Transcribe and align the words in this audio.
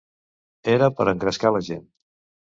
Era 0.75 0.87
per 0.99 1.05
engrescar 1.11 1.51
la 1.57 1.61
gent. 1.67 1.85